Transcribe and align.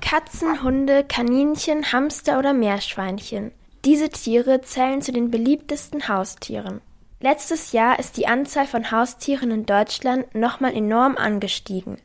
Katzen, 0.00 0.62
Hunde, 0.62 1.04
Kaninchen, 1.04 1.92
Hamster 1.92 2.38
oder 2.38 2.52
Meerschweinchen. 2.52 3.52
Diese 3.84 4.08
Tiere 4.08 4.62
zählen 4.62 5.02
zu 5.02 5.12
den 5.12 5.30
beliebtesten 5.30 6.08
Haustieren. 6.08 6.80
Letztes 7.20 7.72
Jahr 7.72 7.98
ist 7.98 8.16
die 8.16 8.26
Anzahl 8.26 8.66
von 8.66 8.90
Haustieren 8.90 9.50
in 9.50 9.66
Deutschland 9.66 10.34
nochmal 10.34 10.74
enorm 10.74 11.16
angestiegen. 11.16 11.98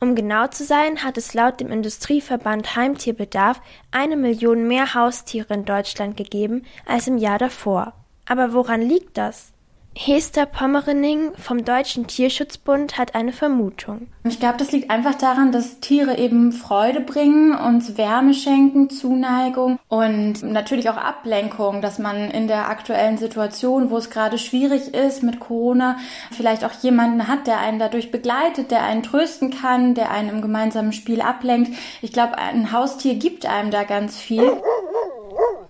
Um 0.00 0.14
genau 0.14 0.46
zu 0.46 0.64
sein, 0.64 1.02
hat 1.02 1.16
es 1.18 1.34
laut 1.34 1.58
dem 1.58 1.72
Industrieverband 1.72 2.76
Heimtierbedarf 2.76 3.60
eine 3.90 4.16
Million 4.16 4.68
mehr 4.68 4.94
Haustiere 4.94 5.54
in 5.54 5.64
Deutschland 5.64 6.16
gegeben 6.16 6.64
als 6.86 7.08
im 7.08 7.18
Jahr 7.18 7.38
davor. 7.38 7.94
Aber 8.26 8.52
woran 8.52 8.82
liegt 8.82 9.16
das? 9.18 9.52
Hester 10.00 10.46
Pommerening 10.46 11.32
vom 11.34 11.64
Deutschen 11.64 12.06
Tierschutzbund 12.06 12.98
hat 12.98 13.16
eine 13.16 13.32
Vermutung. 13.32 14.06
Ich 14.22 14.38
glaube, 14.38 14.56
das 14.56 14.70
liegt 14.70 14.90
einfach 14.90 15.16
daran, 15.16 15.50
dass 15.50 15.80
Tiere 15.80 16.18
eben 16.18 16.52
Freude 16.52 17.00
bringen, 17.00 17.52
uns 17.52 17.98
Wärme 17.98 18.32
schenken, 18.32 18.90
Zuneigung 18.90 19.80
und 19.88 20.44
natürlich 20.44 20.88
auch 20.88 20.96
Ablenkung, 20.96 21.82
dass 21.82 21.98
man 21.98 22.30
in 22.30 22.46
der 22.46 22.68
aktuellen 22.68 23.18
Situation, 23.18 23.90
wo 23.90 23.96
es 23.96 24.08
gerade 24.08 24.38
schwierig 24.38 24.94
ist 24.94 25.24
mit 25.24 25.40
Corona, 25.40 25.96
vielleicht 26.30 26.64
auch 26.64 26.74
jemanden 26.80 27.26
hat, 27.26 27.48
der 27.48 27.58
einen 27.58 27.80
dadurch 27.80 28.12
begleitet, 28.12 28.70
der 28.70 28.84
einen 28.84 29.02
trösten 29.02 29.50
kann, 29.50 29.96
der 29.96 30.12
einen 30.12 30.28
im 30.28 30.42
gemeinsamen 30.42 30.92
Spiel 30.92 31.20
ablenkt. 31.20 31.76
Ich 32.02 32.12
glaube, 32.12 32.38
ein 32.38 32.70
Haustier 32.70 33.16
gibt 33.16 33.46
einem 33.46 33.72
da 33.72 33.82
ganz 33.82 34.16
viel. 34.16 34.62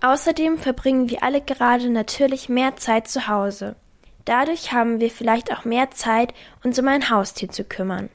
Außerdem 0.01 0.59
verbringen 0.59 1.09
wir 1.09 1.23
alle 1.23 1.41
gerade 1.41 1.89
natürlich 1.89 2.47
mehr 2.47 2.75
Zeit 2.75 3.07
zu 3.07 3.27
Hause. 3.27 3.75
Dadurch 4.29 4.71
haben 4.71 4.99
wir 4.99 5.09
vielleicht 5.09 5.51
auch 5.51 5.65
mehr 5.65 5.89
Zeit, 5.89 6.35
uns 6.63 6.77
um 6.77 6.87
ein 6.87 7.09
Haustier 7.09 7.49
zu 7.49 7.63
kümmern. 7.63 8.09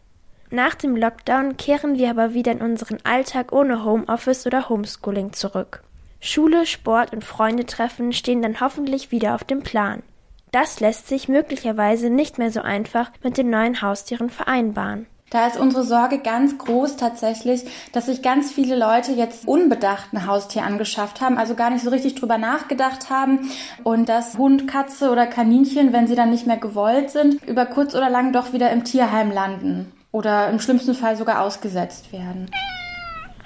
Nach 0.49 0.77
dem 0.77 0.95
Lockdown 0.95 1.57
kehren 1.57 1.99
wir 1.99 2.09
aber 2.09 2.35
wieder 2.35 2.53
in 2.53 2.63
unseren 2.63 2.99
Alltag 3.03 3.51
ohne 3.51 3.85
Homeoffice 3.85 4.47
oder 4.47 4.69
Homeschooling 4.69 5.33
zurück. 5.33 5.83
Schule, 6.21 6.67
Sport 6.67 7.13
und 7.13 7.25
Freundetreffen 7.25 8.13
stehen 8.13 8.43
dann 8.43 8.61
hoffentlich 8.61 9.11
wieder 9.11 9.35
auf 9.35 9.43
dem 9.43 9.65
Plan. 9.65 10.05
Das 10.53 10.79
lässt 10.79 11.09
sich 11.09 11.27
möglicherweise 11.27 12.11
nicht 12.11 12.39
mehr 12.39 12.53
so 12.53 12.61
einfach 12.61 13.11
mit 13.25 13.37
den 13.37 13.51
neuen 13.51 13.83
Haustieren 13.83 14.31
vereinbaren. 14.31 15.09
Da 15.35 15.49
ist 15.49 15.57
unsere 15.57 15.83
Sorge 15.83 16.19
ganz 16.19 16.59
groß 16.59 16.95
tatsächlich, 16.95 17.65
dass 17.91 18.07
sich 18.07 18.23
ganz 18.23 18.53
viele 18.53 18.77
Leute 18.77 19.11
jetzt 19.11 19.49
unbedacht 19.49 20.13
ein 20.13 20.29
Haustier 20.29 20.63
angeschafft 20.63 21.21
haben, 21.21 21.39
also 21.39 21.57
gar 21.57 21.71
nicht 21.71 21.83
so 21.83 21.91
richtig 21.91 22.15
drüber 22.15 22.39
nachgedacht 22.39 23.11
haben 23.11 23.51
und 23.83 24.09
dass 24.09 24.39
Hund, 24.39 24.69
Katze 24.69 25.11
oder 25.11 25.27
Kaninchen, 25.27 25.93
wenn 25.93 26.07
sie 26.07 26.15
dann 26.15 26.31
nicht 26.31 26.47
mehr 26.47 26.59
gewollt 26.59 27.11
sind, 27.11 27.43
über 27.49 27.67
kurz 27.67 27.97
oder 27.97 28.11
lang 28.11 28.33
doch 28.33 28.53
wieder 28.53 28.71
im 28.71 28.85
Tierheim 28.85 29.33
landen 29.33 29.91
oder 30.13 30.49
im 30.51 30.61
schlimmsten 30.61 30.95
Fall 30.95 31.17
sogar 31.17 31.41
ausgesetzt 31.41 32.13
werden. 32.13 32.49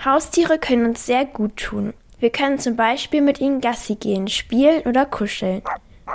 Haustiere 0.05 0.59
können 0.59 0.85
uns 0.85 1.07
sehr 1.07 1.25
gut 1.25 1.57
tun. 1.57 1.95
Wir 2.19 2.29
können 2.29 2.59
zum 2.59 2.77
Beispiel 2.77 3.23
mit 3.23 3.41
ihnen 3.41 3.63
Gassi 3.63 3.95
gehen, 3.95 4.29
spielen 4.29 4.83
oder 4.83 5.07
kuscheln. 5.07 5.63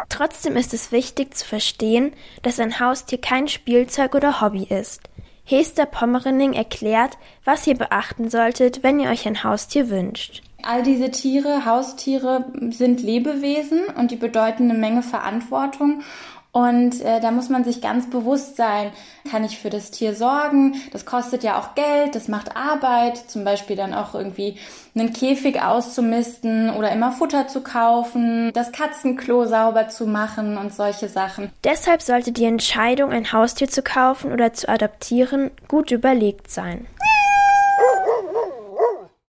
Trotzdem 0.09 0.55
ist 0.55 0.75
es 0.75 0.91
wichtig 0.91 1.35
zu 1.35 1.47
verstehen, 1.47 2.13
dass 2.43 2.59
ein 2.59 2.79
Haustier 2.79 3.19
kein 3.19 3.47
Spielzeug 3.47 4.13
oder 4.13 4.39
Hobby 4.39 4.65
ist. 4.65 5.01
Hester 5.45 5.85
Pommerening 5.85 6.53
erklärt, 6.53 7.17
was 7.43 7.67
ihr 7.67 7.75
beachten 7.75 8.29
solltet, 8.29 8.81
wenn 8.81 8.99
ihr 8.99 9.09
euch 9.09 9.27
ein 9.27 9.43
Haustier 9.43 9.89
wünscht. 9.89 10.41
All 10.61 10.83
diese 10.83 11.11
Tiere, 11.11 11.65
Haustiere 11.65 12.45
sind 12.69 13.01
Lebewesen 13.01 13.83
und 13.97 14.11
die 14.11 14.15
bedeuten 14.15 14.69
eine 14.69 14.79
Menge 14.79 15.03
Verantwortung. 15.03 16.01
Und 16.53 17.01
äh, 17.01 17.19
da 17.19 17.31
muss 17.31 17.49
man 17.49 17.63
sich 17.63 17.81
ganz 17.81 18.11
bewusst 18.11 18.57
sein, 18.57 18.91
kann 19.29 19.43
ich 19.43 19.57
für 19.57 19.71
das 19.71 19.89
Tier 19.89 20.13
sorgen? 20.13 20.75
Das 20.91 21.03
kostet 21.03 21.43
ja 21.43 21.59
auch 21.59 21.73
Geld, 21.73 22.13
das 22.13 22.27
macht 22.27 22.55
Arbeit, 22.55 23.17
zum 23.17 23.43
Beispiel 23.43 23.75
dann 23.75 23.95
auch 23.95 24.13
irgendwie 24.13 24.59
einen 24.93 25.13
Käfig 25.13 25.59
auszumisten 25.63 26.69
oder 26.69 26.91
immer 26.91 27.11
Futter 27.11 27.47
zu 27.47 27.61
kaufen, 27.61 28.51
das 28.53 28.71
Katzenklo 28.71 29.45
sauber 29.45 29.89
zu 29.89 30.05
machen 30.05 30.59
und 30.59 30.71
solche 30.71 31.09
Sachen. 31.09 31.49
Deshalb 31.63 32.03
sollte 32.03 32.31
die 32.31 32.45
Entscheidung, 32.45 33.11
ein 33.11 33.33
Haustier 33.33 33.67
zu 33.67 33.81
kaufen 33.81 34.31
oder 34.31 34.53
zu 34.53 34.69
adoptieren, 34.69 35.49
gut 35.67 35.89
überlegt 35.89 36.51
sein. 36.51 36.85